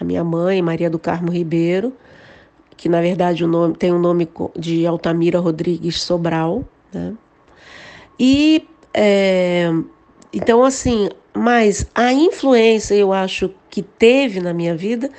a 0.00 0.04
minha 0.04 0.24
mãe, 0.24 0.60
Maria 0.60 0.90
do 0.90 0.98
Carmo 0.98 1.30
Ribeiro, 1.30 1.92
que 2.76 2.88
na 2.88 3.00
verdade 3.00 3.44
o 3.44 3.48
nome, 3.48 3.74
tem 3.76 3.92
o 3.92 3.98
nome 3.98 4.28
de 4.56 4.86
Altamira 4.86 5.38
Rodrigues 5.38 6.02
Sobral. 6.02 6.64
Né? 6.92 7.14
E 8.18 8.68
é, 8.92 9.70
então, 10.32 10.64
assim, 10.64 11.08
mas 11.36 11.86
a 11.94 12.12
influência, 12.12 12.94
eu 12.94 13.12
acho, 13.12 13.52
que 13.68 13.82
teve 13.82 14.40
na 14.40 14.54
minha 14.54 14.76
vida 14.76 15.10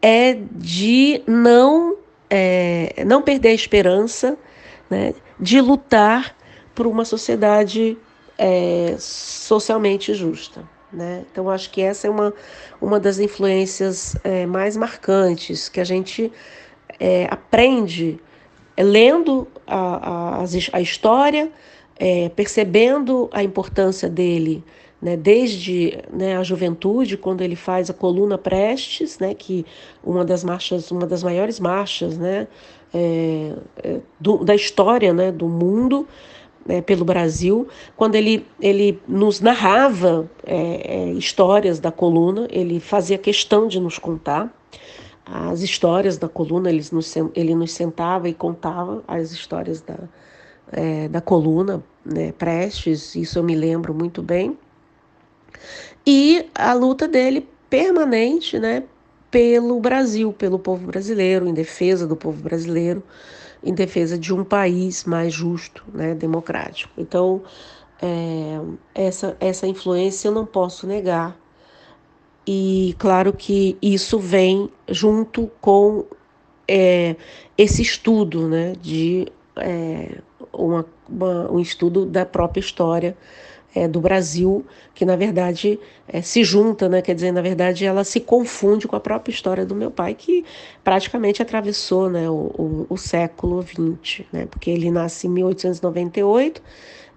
é 0.00 0.38
de 0.52 1.20
não, 1.26 1.96
é, 2.30 3.02
não 3.04 3.20
perder 3.20 3.48
a 3.48 3.54
esperança, 3.54 4.38
né, 4.88 5.14
de 5.38 5.60
lutar 5.60 6.36
por 6.74 6.86
uma 6.86 7.04
sociedade 7.04 7.98
é, 8.38 8.94
socialmente 8.98 10.14
justa. 10.14 10.62
Né? 10.92 11.24
Então, 11.30 11.50
acho 11.50 11.70
que 11.70 11.82
essa 11.82 12.06
é 12.06 12.10
uma, 12.10 12.32
uma 12.80 13.00
das 13.00 13.18
influências 13.18 14.16
é, 14.22 14.46
mais 14.46 14.76
marcantes 14.76 15.68
que 15.68 15.80
a 15.80 15.84
gente 15.84 16.32
é, 17.00 17.26
aprende 17.30 18.20
é, 18.76 18.82
lendo 18.84 19.48
a, 19.66 20.40
a, 20.40 20.44
a 20.72 20.80
história, 20.80 21.50
é, 21.98 22.28
percebendo 22.28 23.28
a 23.32 23.42
importância 23.42 24.08
dele 24.08 24.64
né, 25.00 25.16
desde 25.16 25.98
né, 26.12 26.36
a 26.36 26.42
juventude, 26.42 27.16
quando 27.16 27.42
ele 27.42 27.56
faz 27.56 27.88
a 27.88 27.94
coluna 27.94 28.36
Prestes, 28.36 29.18
né, 29.18 29.32
que 29.32 29.64
uma 30.02 30.24
das 30.24 30.42
marchas, 30.42 30.90
uma 30.90 31.06
das 31.06 31.22
maiores 31.22 31.60
marchas 31.60 32.18
né, 32.18 32.48
é, 32.92 33.52
é, 33.82 34.00
do, 34.18 34.44
da 34.44 34.54
história 34.54 35.12
né, 35.12 35.30
do 35.30 35.48
mundo 35.48 36.06
né, 36.66 36.80
pelo 36.82 37.04
Brasil, 37.04 37.68
quando 37.96 38.16
ele, 38.16 38.44
ele 38.60 39.00
nos 39.06 39.40
narrava 39.40 40.28
é, 40.44 41.06
é 41.08 41.12
histórias 41.12 41.78
da 41.78 41.92
coluna, 41.92 42.48
ele 42.50 42.80
fazia 42.80 43.16
questão 43.16 43.68
de 43.68 43.78
nos 43.78 43.98
contar 43.98 44.52
as 45.24 45.60
histórias 45.60 46.16
da 46.16 46.28
coluna, 46.28 46.70
ele 46.70 46.84
nos, 46.90 47.14
ele 47.34 47.54
nos 47.54 47.72
sentava 47.72 48.28
e 48.28 48.34
contava 48.34 49.04
as 49.06 49.30
histórias 49.30 49.80
da, 49.82 49.98
é, 50.72 51.06
da 51.06 51.20
coluna 51.20 51.84
né, 52.04 52.32
Prestes, 52.32 53.14
isso 53.14 53.38
eu 53.38 53.44
me 53.44 53.54
lembro 53.54 53.94
muito 53.94 54.22
bem 54.22 54.56
e 56.06 56.48
a 56.54 56.72
luta 56.72 57.06
dele 57.06 57.48
permanente, 57.68 58.58
né, 58.58 58.84
pelo 59.30 59.78
Brasil, 59.80 60.32
pelo 60.32 60.58
povo 60.58 60.86
brasileiro, 60.86 61.46
em 61.46 61.52
defesa 61.52 62.06
do 62.06 62.16
povo 62.16 62.42
brasileiro, 62.42 63.02
em 63.62 63.74
defesa 63.74 64.18
de 64.18 64.32
um 64.32 64.44
país 64.44 65.04
mais 65.04 65.32
justo, 65.32 65.84
né, 65.92 66.14
democrático. 66.14 66.92
Então, 66.96 67.42
é, 68.00 68.60
essa, 68.94 69.36
essa 69.40 69.66
influência 69.66 70.28
eu 70.28 70.32
não 70.32 70.46
posso 70.46 70.86
negar. 70.86 71.36
E 72.46 72.94
claro 72.98 73.32
que 73.32 73.76
isso 73.82 74.18
vem 74.18 74.70
junto 74.88 75.50
com 75.60 76.06
é, 76.66 77.16
esse 77.58 77.82
estudo, 77.82 78.48
né, 78.48 78.72
de 78.80 79.26
é, 79.56 80.18
uma, 80.52 80.86
uma, 81.08 81.52
um 81.52 81.60
estudo 81.60 82.06
da 82.06 82.24
própria 82.24 82.60
história 82.60 83.16
é, 83.74 83.86
do 83.86 84.00
Brasil, 84.00 84.64
que 84.94 85.04
na 85.04 85.16
verdade 85.16 85.78
é, 86.06 86.22
se 86.22 86.42
junta, 86.42 86.88
né? 86.88 87.02
quer 87.02 87.14
dizer, 87.14 87.32
na 87.32 87.42
verdade 87.42 87.84
ela 87.84 88.04
se 88.04 88.20
confunde 88.20 88.88
com 88.88 88.96
a 88.96 89.00
própria 89.00 89.32
história 89.32 89.64
do 89.64 89.74
meu 89.74 89.90
pai, 89.90 90.14
que 90.14 90.44
praticamente 90.82 91.42
atravessou 91.42 92.08
né, 92.08 92.28
o, 92.28 92.34
o, 92.34 92.86
o 92.88 92.96
século 92.96 93.62
XX, 93.62 94.24
né? 94.32 94.46
porque 94.46 94.70
ele 94.70 94.90
nasce 94.90 95.26
em 95.26 95.30
1898 95.30 96.62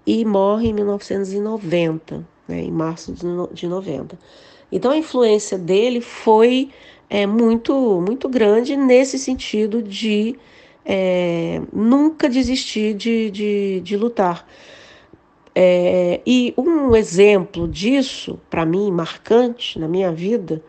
e 0.06 0.24
morre 0.24 0.68
em 0.68 0.72
1990, 0.72 2.26
né, 2.48 2.60
em 2.60 2.70
março 2.70 3.14
de 3.52 3.66
90. 3.66 4.18
Então 4.70 4.90
a 4.90 4.96
influência 4.96 5.56
dele 5.56 6.00
foi 6.00 6.70
é, 7.08 7.26
muito, 7.26 8.00
muito 8.00 8.28
grande 8.28 8.76
nesse 8.76 9.18
sentido 9.18 9.82
de 9.82 10.36
é, 10.84 11.60
nunca 11.72 12.28
desistir 12.28 12.94
de, 12.94 13.30
de, 13.30 13.80
de 13.80 13.96
lutar. 13.96 14.46
É, 15.54 16.20
e 16.26 16.54
um 16.56 16.96
exemplo 16.96 17.68
disso, 17.68 18.40
para 18.48 18.64
mim, 18.64 18.90
marcante 18.90 19.78
na 19.78 19.86
minha 19.86 20.10
vida, 20.10 20.62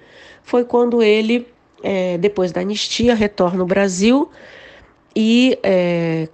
foi 0.44 0.66
quando 0.66 1.02
ele, 1.02 1.48
é, 1.82 2.18
depois 2.18 2.52
da 2.52 2.62
anistia, 2.62 3.16
retorna 3.16 3.62
ao 3.62 3.68
Brasil 3.68 4.30
e 5.16 5.58
é, 5.64 6.28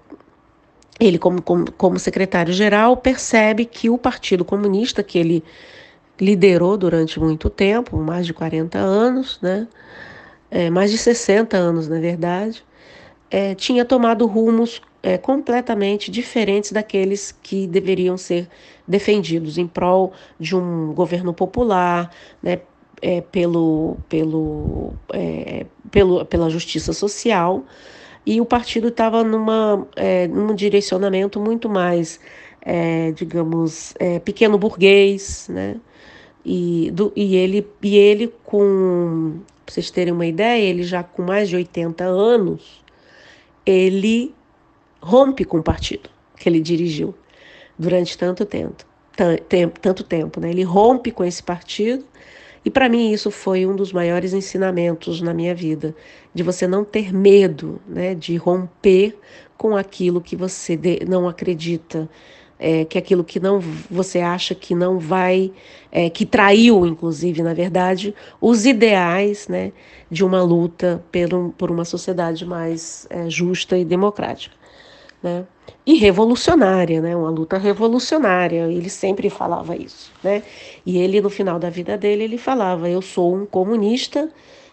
ele, 1.00 1.18
como, 1.18 1.42
como, 1.42 1.72
como 1.74 2.00
secretário-geral, 2.00 2.98
percebe 2.98 3.66
que 3.66 3.90
o 3.90 3.98
Partido 3.98 4.44
Comunista, 4.44 5.04
que 5.04 5.18
ele 5.18 5.44
liderou 6.20 6.76
durante 6.78 7.20
muito 7.20 7.50
tempo, 7.50 7.98
mais 7.98 8.26
de 8.26 8.34
40 8.34 8.78
anos, 8.78 9.40
né? 9.42 9.68
É, 10.52 10.70
mais 10.70 10.92
de 10.92 10.98
60 10.98 11.56
anos, 11.56 11.88
na 11.88 12.00
verdade, 12.00 12.64
é, 13.30 13.54
tinha 13.54 13.86
tomado 13.86 14.26
rumos 14.26 14.82
é, 15.02 15.18
completamente 15.18 16.12
diferentes 16.12 16.72
daqueles 16.72 17.32
que 17.32 17.68
deveriam 17.68 18.18
ser 18.18 18.48
defendidos 18.88 19.58
em 19.58 19.68
prol 19.68 20.14
de 20.40 20.56
um 20.56 20.94
governo 20.94 21.34
popular, 21.34 22.12
né, 22.42 22.60
é, 23.02 23.22
pelo, 23.22 23.98
pelo, 24.10 24.94
é, 25.14 25.66
pelo, 25.90 26.26
pela 26.26 26.50
justiça 26.50 26.92
social. 26.94 27.64
E 28.26 28.42
o 28.42 28.46
partido 28.46 28.90
estava 28.90 29.24
numa, 29.24 29.88
é, 29.96 30.28
num 30.28 30.54
direcionamento 30.54 31.40
muito 31.40 31.70
mais, 31.70 32.20
é, 32.62 33.12
digamos, 33.12 33.94
é, 34.00 34.20
pequeno 34.20 34.58
burguês, 34.58 35.48
né? 35.50 35.78
E, 36.44 36.90
do, 36.92 37.12
e, 37.16 37.36
ele, 37.36 37.68
e 37.82 37.98
ele, 37.98 38.34
com, 38.44 39.40
vocês 39.66 39.92
terem 39.92 40.14
uma 40.14 40.26
ideia, 40.26 40.62
ele 40.62 40.84
já 40.84 41.04
com 41.04 41.22
mais 41.22 41.50
de 41.50 41.56
80 41.56 42.04
anos, 42.04 42.84
ele 43.66 44.34
rompe 45.02 45.46
com 45.46 45.60
o 45.60 45.64
partido 45.64 46.10
que 46.36 46.48
ele 46.48 46.60
dirigiu 46.60 47.14
durante 47.78 48.18
tanto 48.18 48.46
tempo, 48.46 48.86
tanto 49.82 50.04
tempo, 50.04 50.40
né? 50.40 50.50
Ele 50.50 50.64
rompe 50.64 51.12
com 51.12 51.24
esse 51.24 51.44
partido 51.44 52.06
e 52.64 52.70
para 52.70 52.90
mim 52.90 53.12
isso 53.12 53.32
foi 53.32 53.66
um 53.66 53.76
dos 53.76 53.94
maiores 53.94 54.34
ensinamentos 54.34 55.22
na 55.22 55.34
minha 55.34 55.56
vida, 55.56 55.96
de 56.34 56.44
você 56.44 56.68
não 56.68 56.84
ter 56.84 57.14
medo, 57.14 57.82
né, 57.88 58.14
de 58.14 58.36
romper 58.36 59.18
com 59.58 59.76
aquilo 59.76 60.22
que 60.22 60.36
você 60.36 60.80
não 61.08 61.28
acredita, 61.28 62.10
é, 62.58 62.84
que 62.84 62.98
aquilo 62.98 63.24
que 63.24 63.40
não 63.40 63.60
você 63.90 64.20
acha 64.20 64.54
que 64.54 64.76
não 64.76 65.00
vai, 65.00 65.52
é, 65.92 66.10
que 66.10 66.26
traiu, 66.26 66.86
inclusive, 66.86 67.42
na 67.42 67.54
verdade, 67.54 68.14
os 68.42 68.66
ideais 68.66 69.48
né, 69.48 69.72
de 70.12 70.26
uma 70.26 70.44
luta 70.44 71.02
por, 71.12 71.54
por 71.58 71.72
uma 71.72 71.86
sociedade 71.86 72.46
mais 72.46 73.08
é, 73.10 73.30
justa 73.30 73.78
e 73.78 73.86
democrática. 73.86 74.56
Né? 75.22 75.46
E 75.86 75.96
revolucionária, 75.96 77.02
né? 77.02 77.16
uma 77.16 77.30
luta 77.30 77.58
revolucionária, 77.58 78.68
ele 78.68 78.90
sempre 78.90 79.30
falava 79.30 79.76
isso. 79.76 80.12
Né? 80.24 80.44
E 80.86 80.98
ele, 80.98 81.20
no 81.22 81.30
final 81.30 81.60
da 81.60 81.70
vida 81.70 81.98
dele, 81.98 82.24
ele 82.24 82.38
falava, 82.38 82.90
eu 82.90 83.02
sou 83.02 83.36
um 83.36 83.46
comunista 83.46 84.30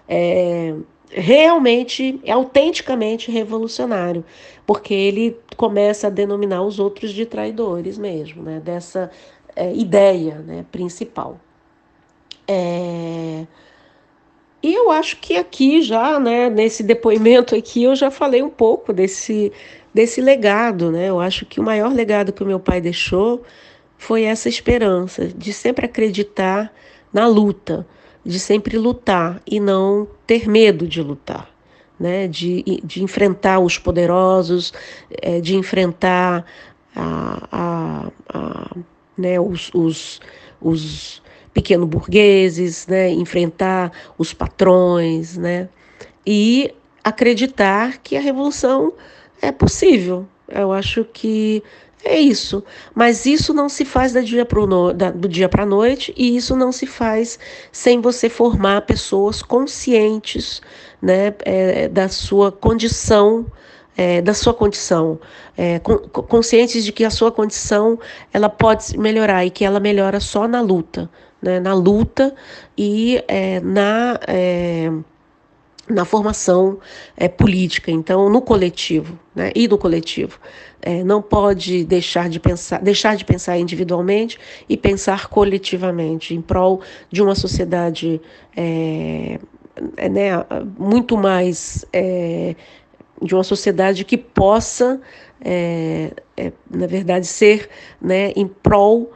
é, 0.09 0.75
realmente, 1.11 2.21
autenticamente 2.29 3.31
revolucionário, 3.31 4.25
porque 4.65 4.95
ele 4.95 5.37
começa 5.57 6.07
a 6.07 6.11
denominar 6.11 6.63
os 6.63 6.79
outros 6.79 7.13
de 7.13 7.27
traidores 7.27 7.99
mesmo, 7.99 8.43
né? 8.43 8.61
dessa 8.61 9.11
é, 9.57 9.75
ideia 9.75 10.37
né, 10.39 10.65
principal. 10.71 11.41
É... 12.47 13.47
E 14.63 14.75
eu 14.75 14.91
acho 14.91 15.19
que 15.19 15.37
aqui 15.37 15.83
já, 15.83 16.19
né, 16.19 16.51
nesse 16.51 16.83
depoimento 16.83 17.55
aqui, 17.55 17.85
eu 17.85 17.95
já 17.95 18.11
falei 18.11 18.43
um 18.43 18.51
pouco 18.51 18.93
desse, 18.93 19.53
desse 19.97 20.21
legado, 20.21 20.93
né? 20.93 21.09
Eu 21.09 21.19
acho 21.19 21.47
que 21.47 21.59
o 21.59 21.63
maior 21.63 21.91
legado 21.91 22.31
que 22.31 22.43
o 22.43 22.47
meu 22.47 22.61
pai 22.61 22.83
deixou 22.83 23.43
foi 23.97 24.25
essa 24.25 24.47
esperança 24.47 25.27
de 25.29 25.55
sempre 25.55 25.87
acreditar 25.87 26.71
na 27.11 27.27
luta, 27.27 27.87
de 28.23 28.39
sempre 28.39 28.77
lutar 28.77 29.41
e 29.47 29.59
não 29.59 30.07
ter 30.27 30.47
medo 30.47 30.87
de 30.87 31.01
lutar, 31.01 31.49
né? 31.99 32.29
de, 32.29 32.63
de 32.85 33.03
enfrentar 33.03 33.59
os 33.59 33.79
poderosos, 33.79 34.71
é, 35.23 35.41
de 35.41 35.57
enfrentar 35.57 36.45
a, 36.95 37.49
a, 37.51 38.11
a, 38.35 38.77
né? 39.17 39.41
os, 39.41 39.71
os, 39.73 40.21
os 40.61 41.23
pequenos 41.55 41.89
burgueses, 41.89 42.87
né? 42.87 43.09
enfrentar 43.09 43.91
os 44.19 44.35
patrões, 44.35 45.39
né? 45.39 45.71
e 46.27 46.71
acreditar 47.03 47.97
que 48.03 48.15
a 48.15 48.21
revolução 48.21 48.93
é 49.47 49.53
possível. 49.53 50.27
Eu 50.49 50.73
acho 50.73 51.05
que 51.05 51.63
é 52.05 52.19
isso. 52.19 52.63
Mas 52.95 53.27
isso 53.27 53.53
não 53.53 53.69
se 53.69 53.85
faz 53.85 54.13
dia 54.25 54.47
no, 54.67 54.93
da, 54.93 55.11
do 55.11 55.29
dia 55.29 55.49
para 55.49 55.65
a 55.65 55.67
noite 55.67 56.15
e 56.17 56.37
isso 56.37 56.55
não 56.57 56.73
se 56.73 56.87
faz 56.87 57.39
sem 57.73 58.01
você 58.01 58.29
formar 58.29 58.83
pessoas 58.83 59.43
conscientes 59.43 60.63
né, 61.03 61.35
é, 61.45 61.89
da 61.89 62.09
sua 62.09 62.51
condição. 62.53 63.47
É, 63.99 64.21
da 64.21 64.35
sua 64.35 64.53
condição, 64.53 65.19
é, 65.57 65.79
conscientes 65.79 66.85
de 66.85 66.93
que 66.93 67.03
a 67.03 67.09
sua 67.09 67.33
condição 67.33 67.99
ela 68.31 68.47
pode 68.47 68.95
melhorar 68.99 69.47
e 69.47 69.51
que 69.51 69.65
ela 69.65 69.81
melhora 69.81 70.21
só 70.21 70.47
na 70.47 70.61
luta, 70.61 71.09
né, 71.41 71.59
na 71.59 71.73
luta 71.73 72.35
e 72.77 73.25
é, 73.27 73.59
na 73.61 74.21
é, 74.29 74.93
na 75.89 76.05
formação 76.05 76.79
é, 77.17 77.29
política, 77.29 77.91
então 77.91 78.29
no 78.29 78.43
coletivo, 78.43 79.19
né, 79.35 79.53
e 79.55 79.69
no 79.69 79.79
coletivo. 79.79 80.39
É, 80.83 81.03
não 81.03 81.21
pode 81.23 81.85
deixar 81.85 82.29
de 82.29 82.39
pensar, 82.39 82.81
deixar 82.81 83.17
de 83.17 83.25
pensar 83.25 83.59
individualmente 83.59 84.39
e 84.69 84.77
pensar 84.77 85.29
coletivamente 85.29 86.35
em 86.35 86.41
prol 86.41 86.81
de 87.11 87.23
uma 87.23 87.35
sociedade 87.35 88.21
é, 88.57 89.39
é 89.97 90.09
né, 90.09 90.31
muito 90.79 91.17
mais 91.17 91.85
é, 91.93 92.55
de 93.21 93.35
uma 93.35 93.45
sociedade 93.45 94.05
que 94.05 94.17
possa, 94.17 95.01
é, 95.41 96.13
na 96.71 96.87
verdade, 96.87 97.27
ser 97.27 97.69
né, 98.01 98.33
em 98.37 98.47
prol 98.47 99.13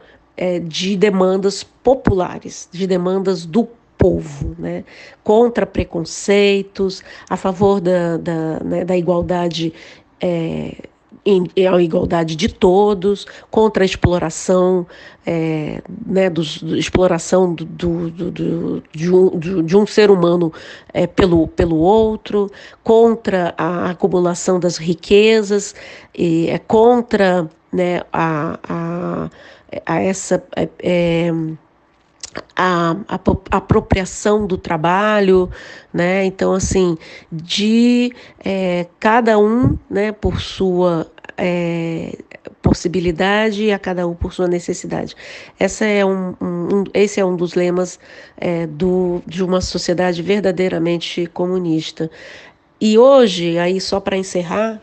de 0.63 0.97
demandas 0.97 1.63
populares, 1.63 2.67
de 2.71 2.87
demandas 2.87 3.45
do 3.45 3.67
povo, 4.01 4.55
né? 4.57 4.83
contra 5.23 5.63
preconceitos, 5.67 7.03
a 7.29 7.37
favor 7.37 7.79
da, 7.79 8.17
da, 8.17 8.59
né, 8.61 8.83
da 8.83 8.97
igualdade. 8.97 9.71
É, 10.19 10.75
em, 11.23 11.45
em, 11.55 11.67
a 11.67 11.79
igualdade 11.79 12.35
de 12.35 12.49
todos, 12.49 13.27
contra 13.51 13.83
a 13.83 13.85
exploração, 13.85 14.87
é, 15.23 15.83
né, 16.03 16.31
dos, 16.31 16.63
do, 16.63 16.75
exploração 16.75 17.53
do, 17.53 17.63
do, 18.09 18.09
do, 18.09 18.83
de, 18.91 19.13
um, 19.13 19.37
de, 19.37 19.77
um, 19.77 19.85
ser 19.85 20.09
humano 20.09 20.51
é, 20.91 21.05
pelo, 21.05 21.47
pelo 21.47 21.77
outro, 21.77 22.49
contra 22.83 23.53
a 23.55 23.91
acumulação 23.91 24.59
das 24.59 24.77
riquezas, 24.77 25.75
e, 26.17 26.49
é 26.49 26.57
contra 26.57 27.47
né, 27.71 28.01
a, 28.11 28.59
a, 28.67 29.29
a 29.85 29.99
essa. 30.01 30.43
É, 30.55 30.69
é 30.81 31.31
a, 32.55 32.95
a, 33.07 33.15
a, 33.15 33.57
apropriação 33.57 34.45
do 34.45 34.57
trabalho, 34.57 35.49
né? 35.93 36.25
Então, 36.25 36.53
assim, 36.53 36.97
de 37.31 38.13
é, 38.43 38.87
cada 38.99 39.37
um, 39.39 39.77
né, 39.89 40.11
por 40.11 40.39
sua 40.41 41.11
é, 41.37 42.17
possibilidade 42.61 43.63
e 43.63 43.71
a 43.71 43.79
cada 43.79 44.07
um 44.07 44.13
por 44.13 44.33
sua 44.33 44.47
necessidade. 44.47 45.15
Essa 45.59 45.85
é 45.85 46.05
um, 46.05 46.35
um 46.41 46.83
esse 46.93 47.19
é 47.19 47.25
um 47.25 47.35
dos 47.35 47.53
lemas 47.53 47.99
é, 48.37 48.67
do, 48.67 49.21
de 49.25 49.43
uma 49.43 49.61
sociedade 49.61 50.21
verdadeiramente 50.21 51.25
comunista. 51.27 52.09
E 52.79 52.97
hoje, 52.97 53.57
aí 53.57 53.79
só 53.79 53.99
para 53.99 54.17
encerrar, 54.17 54.81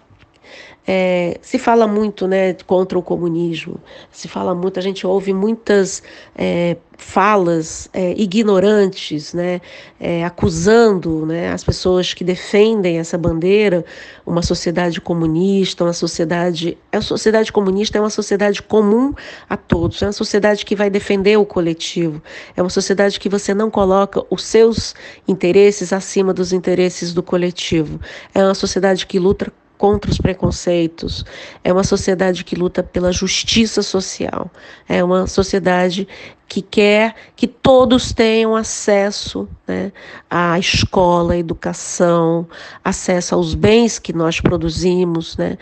é, 0.91 1.39
se 1.43 1.59
fala 1.59 1.87
muito 1.87 2.27
né, 2.27 2.55
contra 2.67 2.99
o 2.99 3.03
comunismo, 3.03 3.79
se 4.11 4.27
fala 4.27 4.55
muito, 4.55 4.79
a 4.79 4.83
gente 4.83 5.07
ouve 5.07 5.35
muitas 5.35 6.03
é, 6.35 6.79
falas 6.97 7.91
é, 7.93 8.15
ignorantes, 8.17 9.35
né, 9.35 9.61
é, 10.01 10.25
acusando 10.25 11.27
né, 11.27 11.53
as 11.53 11.63
pessoas 11.63 12.15
que 12.15 12.25
defendem 12.25 12.99
essa 12.99 13.19
bandeira, 13.19 13.85
uma 14.25 14.41
sociedade 14.41 14.99
comunista, 14.99 15.85
uma 15.85 15.93
sociedade. 15.93 16.79
A 16.91 17.03
sociedade 17.03 17.53
comunista 17.53 17.99
é 17.99 18.01
uma 18.01 18.09
sociedade 18.09 18.63
comum 18.63 19.13
a 19.47 19.59
todos, 19.59 20.01
é 20.01 20.07
uma 20.07 20.13
sociedade 20.13 20.65
que 20.65 20.75
vai 20.75 20.89
defender 20.89 21.37
o 21.37 21.45
coletivo, 21.45 22.23
é 22.57 22.63
uma 22.63 22.71
sociedade 22.71 23.21
que 23.21 23.29
você 23.29 23.53
não 23.53 23.71
coloca 23.71 24.25
os 24.31 24.43
seus 24.43 24.95
interesses 25.27 25.93
acima 25.93 26.33
dos 26.33 26.51
interesses 26.51 27.13
do 27.13 27.23
coletivo, 27.23 28.01
é 28.35 28.43
uma 28.43 28.55
sociedade 28.55 29.07
que 29.07 29.19
luta 29.19 29.53
contra 29.79 30.11
os 30.11 30.19
preconceitos, 30.19 31.25
é 31.63 31.73
uma 31.73 31.85
sociedade 31.85 32.45
que 32.45 32.57
luta 32.57 32.83
pela 32.83 33.13
justiça 33.13 33.81
social, 33.81 34.51
é 34.89 35.03
uma 35.03 35.27
sociedade 35.29 36.07
que 36.49 36.61
quer 36.61 37.15
que 37.37 37.47
todos 37.47 38.13
tenham 38.13 38.57
acesso 38.57 39.49
né, 39.67 39.93
à 40.29 40.59
escola, 40.59 41.35
à 41.35 41.39
educação, 41.39 42.49
acesso 42.83 43.35
aos 43.35 43.55
bens 43.55 43.99
que 43.99 44.13
nós 44.13 44.41
produzimos, 44.41 45.37
né, 45.37 45.57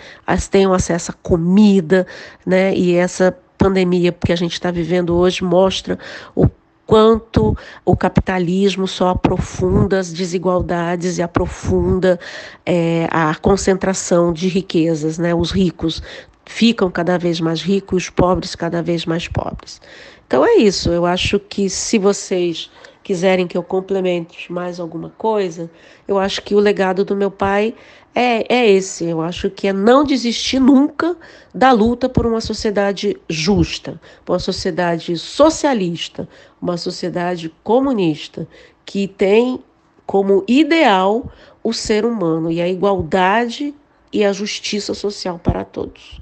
tenham 0.51 0.73
acesso 0.73 1.11
à 1.11 1.15
comida, 1.15 2.07
né, 2.47 2.75
e 2.75 2.95
essa 2.95 3.37
pandemia 3.59 4.13
que 4.13 4.33
a 4.33 4.37
gente 4.37 4.53
está 4.53 4.71
vivendo 4.71 5.15
hoje 5.15 5.45
mostra 5.45 5.99
o 6.35 6.49
quanto 6.87 7.57
o 7.85 7.97
capitalismo 7.97 8.87
só 8.87 9.09
aprofunda 9.09 9.99
as 9.99 10.13
desigualdades 10.13 11.19
e 11.19 11.23
aprofunda 11.23 12.19
é, 12.65 13.09
a 13.11 13.35
concentração 13.35 14.33
de 14.33 14.49
riquezas, 14.49 15.19
né? 15.19 15.35
Os 15.35 15.51
ricos 15.51 16.03
ficam 16.45 16.89
cada 16.91 17.19
vez 17.19 17.41
mais 17.41 17.61
ricos, 17.61 18.05
os 18.05 18.11
pobres 18.11 18.55
cada 18.55 18.81
vez 18.81 19.05
mais 19.05 19.27
pobres. 19.27 19.81
Então 20.27 20.45
é 20.45 20.57
isso. 20.57 20.91
Eu 20.91 21.07
acho 21.07 21.39
que 21.39 21.71
se 21.71 21.99
vocês 21.99 22.71
quiserem 23.03 23.47
que 23.47 23.57
eu 23.57 23.63
complemente 23.63 24.51
mais 24.51 24.81
alguma 24.81 25.11
coisa, 25.11 25.71
eu 26.09 26.19
acho 26.19 26.43
que 26.43 26.55
o 26.55 26.59
legado 26.59 27.05
do 27.05 27.15
meu 27.15 27.31
pai 27.31 27.75
é, 28.13 28.53
é 28.53 28.69
esse. 28.69 29.05
Eu 29.05 29.21
acho 29.21 29.49
que 29.49 29.69
é 29.69 29.73
não 29.73 30.03
desistir 30.03 30.59
nunca 30.59 31.17
da 31.55 31.71
luta 31.71 32.09
por 32.09 32.27
uma 32.27 32.41
sociedade 32.41 33.17
justa, 33.29 34.01
por 34.25 34.33
uma 34.33 34.39
sociedade 34.41 35.17
socialista, 35.17 36.29
uma 36.61 36.77
sociedade 36.77 37.53
comunista, 37.63 38.49
que 38.85 39.07
tem 39.07 39.63
como 40.05 40.45
ideal 40.49 41.31
o 41.63 41.73
ser 41.73 42.05
humano 42.05 42.51
e 42.51 42.61
a 42.61 42.69
igualdade 42.69 43.75
e 44.13 44.25
a 44.25 44.33
justiça 44.33 44.95
social 44.95 45.39
para 45.39 45.65
todos. 45.65 46.21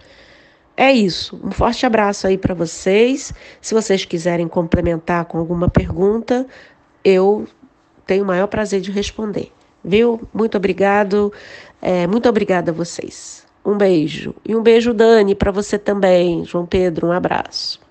É 0.77 0.93
isso. 0.93 1.41
Um 1.43 1.53
forte 1.53 1.87
abraço 1.87 2.27
aí 2.27 2.37
para 2.37 2.55
vocês. 2.55 3.33
Se 3.61 3.75
vocês 3.75 4.05
quiserem 4.05 4.49
complementar 4.49 5.25
com 5.27 5.39
alguma 5.39 5.69
pergunta, 5.69 6.47
eu 7.05 7.47
tenho 8.07 8.25
o 8.25 8.27
maior 8.27 8.49
prazer 8.49 8.81
de 8.81 8.91
responder. 8.91 9.53
Viu? 9.85 10.21
Muito 10.33 10.57
obrigado. 10.57 11.33
É, 11.81 12.07
muito 12.07 12.29
obrigada 12.29 12.71
a 12.71 12.75
vocês. 12.75 13.47
Um 13.65 13.77
beijo. 13.77 14.35
E 14.45 14.57
um 14.57 14.63
beijo, 14.63 14.93
Dani, 14.93 15.35
para 15.35 15.51
você 15.51 15.79
também. 15.79 16.45
João 16.45 16.67
Pedro, 16.67 17.07
um 17.07 17.13
abraço. 17.13 17.84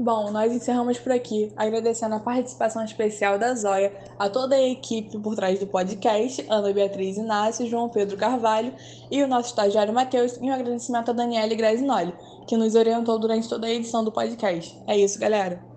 Bom, 0.00 0.30
nós 0.30 0.52
encerramos 0.52 0.96
por 0.96 1.10
aqui, 1.10 1.52
agradecendo 1.56 2.14
a 2.14 2.20
participação 2.20 2.84
especial 2.84 3.36
da 3.36 3.52
Zóia, 3.52 3.92
a 4.16 4.30
toda 4.30 4.54
a 4.54 4.62
equipe 4.62 5.18
por 5.18 5.34
trás 5.34 5.58
do 5.58 5.66
podcast, 5.66 6.46
Ana 6.48 6.72
Beatriz 6.72 7.16
Inácio, 7.16 7.66
João 7.66 7.88
Pedro 7.88 8.16
Carvalho 8.16 8.72
e 9.10 9.20
o 9.24 9.26
nosso 9.26 9.48
estagiário 9.48 9.92
Matheus, 9.92 10.36
e 10.36 10.44
um 10.44 10.52
agradecimento 10.52 11.10
a 11.10 11.14
Daniele 11.14 11.56
Grazinoli, 11.56 12.14
que 12.46 12.56
nos 12.56 12.76
orientou 12.76 13.18
durante 13.18 13.48
toda 13.48 13.66
a 13.66 13.70
edição 13.70 14.04
do 14.04 14.12
podcast. 14.12 14.80
É 14.86 14.96
isso, 14.96 15.18
galera! 15.18 15.67